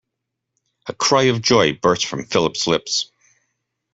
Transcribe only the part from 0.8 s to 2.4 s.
A cry of joy burst from